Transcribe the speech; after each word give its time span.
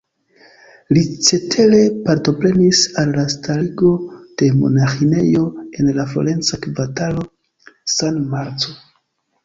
Li 0.97 1.01
cetere 1.27 1.81
partoprenis 2.07 2.81
al 3.03 3.13
la 3.19 3.27
starigo 3.35 3.93
de 4.41 4.51
monaĥinejo 4.63 5.47
en 5.69 5.95
la 6.01 6.11
florenca 6.15 6.63
kvartalo 6.69 7.31
San 7.99 8.23
Marco. 8.37 8.79